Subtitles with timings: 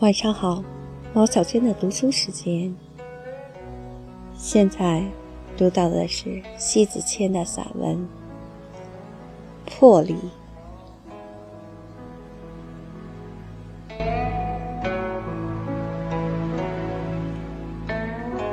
[0.00, 0.64] 晚上好，
[1.12, 2.74] 毛小娟的读书时间。
[4.34, 5.04] 现在
[5.58, 7.96] 读到的是西子谦的散文
[9.66, 10.16] 《魄力》。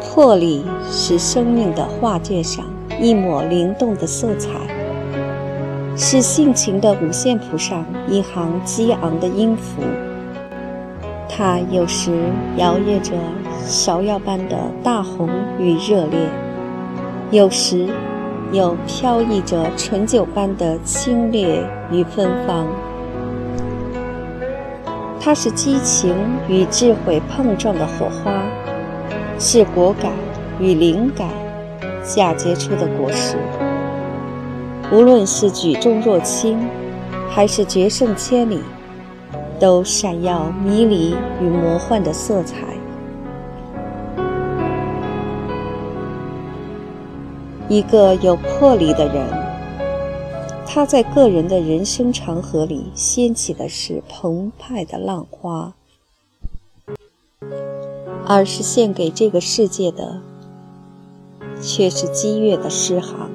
[0.01, 2.65] 魄力是生命的画卷上
[2.99, 4.49] 一抹灵动的色彩，
[5.95, 9.81] 是性情的五线谱上一行激昂的音符。
[11.37, 12.11] 它有时
[12.55, 13.13] 摇曳着
[13.67, 15.29] 芍药般的大红
[15.59, 16.17] 与热烈，
[17.29, 17.87] 有时
[18.51, 22.65] 又飘逸着醇酒般的清冽与芬芳。
[25.19, 26.15] 它是激情
[26.47, 28.41] 与智慧碰撞的火花，
[29.37, 30.11] 是果敢
[30.59, 31.29] 与灵感
[32.01, 33.37] 嫁接出的果实。
[34.91, 36.57] 无论是举重若轻，
[37.29, 38.59] 还是决胜千里。
[39.59, 42.57] 都闪耀迷离与魔幻的色彩。
[47.69, 49.27] 一个有魄力的人，
[50.65, 55.73] 他在个人的人生长河里掀起的是澎湃的浪花，
[58.25, 60.21] 而是献给这个世界的，
[61.61, 63.29] 却是激越的诗行。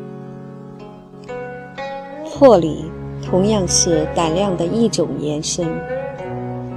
[2.24, 2.90] 魄力
[3.22, 5.68] 同样是胆量的一种延伸。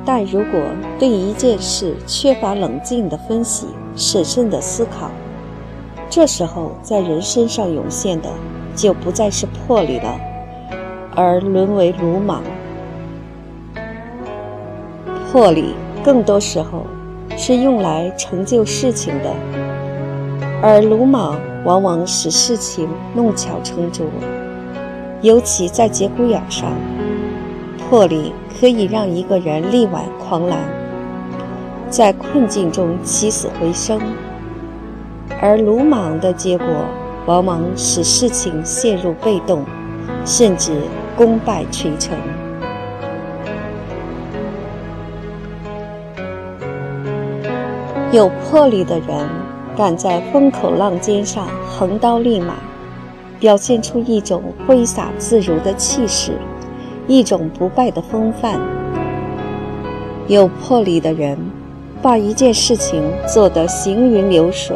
[0.06, 0.62] 但如果
[1.00, 5.10] 对一件事缺乏冷静的分析、审慎的思考，
[6.10, 8.30] 这时候在人身上涌现的
[8.76, 10.16] 就不再是魄力了，
[11.16, 12.44] 而沦为鲁莽。
[15.32, 16.86] 魄力更多时候
[17.36, 19.34] 是用来成就事情的，
[20.62, 24.06] 而鲁莽往往使事情弄巧成拙，
[25.22, 26.72] 尤其在节骨眼上。
[27.88, 30.58] 魄力可以让一个人力挽狂澜，
[31.90, 34.02] 在困境中起死回生，
[35.40, 36.66] 而鲁莽的结果
[37.28, 39.64] 往往使事情陷入被动，
[40.26, 40.82] 甚至
[41.16, 42.18] 功败垂成。
[48.12, 49.28] 有魄力的人，
[49.78, 52.56] 敢在风口浪尖上横刀立马，
[53.40, 56.32] 表现出一种挥洒自如的气势。
[57.08, 58.60] 一种不败的风范。
[60.28, 61.38] 有魄力的人，
[62.02, 64.76] 把一件事情做得行云流水、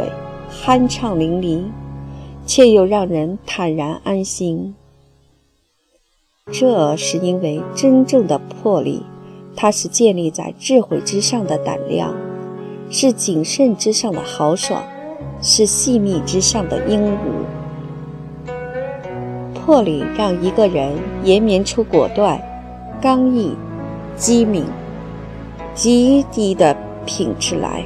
[0.64, 1.64] 酣畅淋漓，
[2.46, 4.76] 却又让人坦然安心。
[6.52, 9.04] 这是因为真正的魄力，
[9.56, 12.16] 它是建立在智慧之上的胆量，
[12.90, 14.84] 是谨慎之上的豪爽，
[15.42, 17.18] 是细密之上的英武。
[19.69, 20.91] 魄力让一个人
[21.24, 22.41] 延绵出果断、
[23.00, 23.56] 刚毅、
[24.16, 24.66] 机敏、
[25.75, 26.75] 极低的
[27.06, 27.84] 品质来，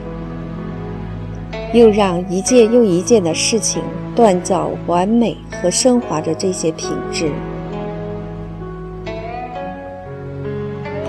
[1.73, 3.83] 又让一件又一件的事情
[4.16, 7.29] 锻造完美和升华着这些品质。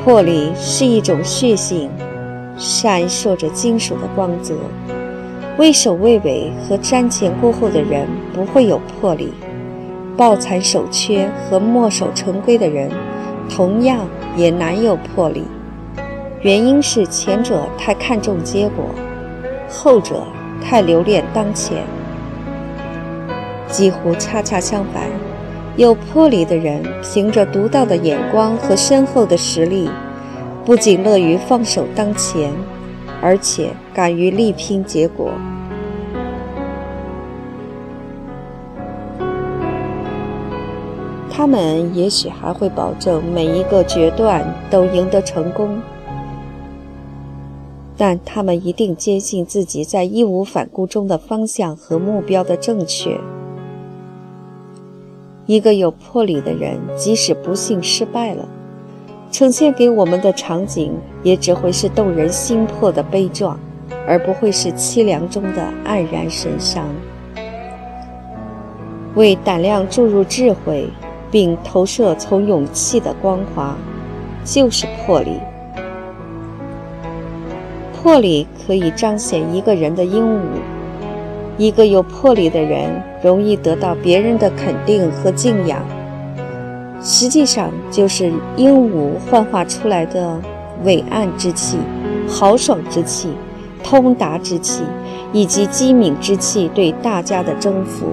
[0.04, 1.88] 魄力是一种血性，
[2.56, 4.56] 闪烁着金属的光泽。
[5.56, 9.32] 畏首畏尾和瞻前顾后的人不会有魄力。
[10.16, 12.90] 抱残守缺和墨守成规的人，
[13.48, 15.44] 同样也难有魄力。
[16.42, 18.84] 原因是前者太看重结果，
[19.68, 20.22] 后者
[20.62, 21.82] 太留恋当前。
[23.68, 25.04] 几乎恰恰相反，
[25.76, 29.90] 有魄力的人，凭着独到的眼光和深厚的实力，
[30.64, 32.52] 不仅乐于放手当前，
[33.20, 35.32] 而且敢于力拼结果。
[41.36, 45.80] 他们也许还会保证每一个决断都赢得成功，
[47.96, 53.18] 但他们一定坚信自己在义无反顾中的方向和目标的正确。
[55.46, 58.46] 一个有魄力的人，即使不幸失败了，
[59.32, 60.92] 呈现给我们的场景
[61.24, 63.58] 也只会是动人心魄的悲壮，
[64.06, 66.86] 而不会是凄凉中的黯然神伤。
[69.16, 70.88] 为胆量注入智慧。
[71.34, 73.76] 并投射从勇气的光华，
[74.44, 75.40] 就是魄力。
[77.92, 80.46] 魄力可以彰显一个人的英武。
[81.58, 82.88] 一个有魄力的人，
[83.20, 85.84] 容易得到别人的肯定和敬仰。
[87.02, 90.40] 实际上，就是英武幻化出来的
[90.84, 91.78] 伟岸之气、
[92.28, 93.30] 豪爽之气、
[93.82, 94.84] 通达之气，
[95.32, 98.06] 以及机敏之气对大家的征服。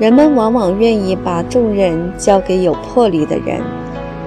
[0.00, 3.60] 人们往往愿意把重任交给有魄力的人，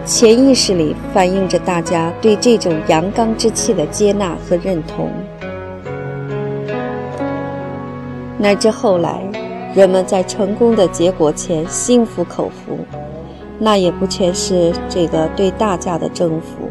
[0.06, 5.10] 潜意识里反映着大家对这种阳刚之气的接纳和认同。
[8.38, 9.24] 乃至后来，
[9.74, 12.78] 人们在成功的结果前心服口服，
[13.58, 16.70] 那也不全是这个对大家的征服，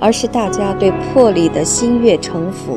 [0.00, 2.76] 而是大家对魄力的心悦诚服。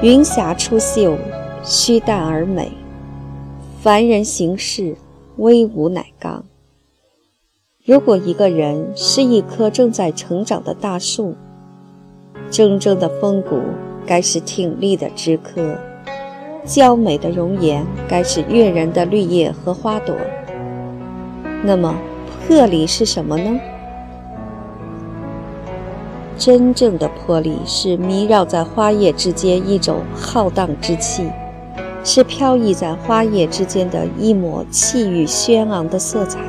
[0.00, 1.14] 云霞出岫，
[1.62, 2.68] 虚淡而美；
[3.82, 4.94] 凡人行事，
[5.38, 6.44] 威武乃刚。
[7.84, 11.34] 如果一个人是一棵正在成长的大树，
[12.48, 13.60] 铮铮的风骨
[14.06, 15.76] 该是挺立的枝柯，
[16.64, 20.14] 娇美的容颜该是悦人的绿叶和花朵。
[21.64, 21.92] 那么，
[22.46, 23.58] 魄力是什么呢？
[26.38, 31.28] 真正的魄力是弥绕在花叶之间一种浩荡之气，
[32.04, 36.40] 是飘逸在花叶之间的一抹气宇轩昂的色彩。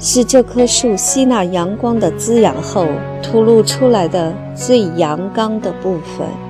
[0.00, 2.86] 是这棵树吸纳阳光的滋养后
[3.22, 6.43] 吐露出来的最阳刚的部分。